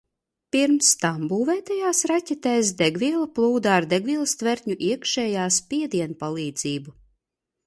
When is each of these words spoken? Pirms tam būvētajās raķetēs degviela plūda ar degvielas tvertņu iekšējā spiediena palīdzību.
Pirms 0.53 0.87
tam 1.01 1.25
būvētajās 1.33 1.99
raķetēs 2.13 2.71
degviela 2.81 3.27
plūda 3.37 3.75
ar 3.81 3.87
degvielas 3.93 4.35
tvertņu 4.41 4.77
iekšējā 4.91 5.49
spiediena 5.61 6.23
palīdzību. 6.27 6.97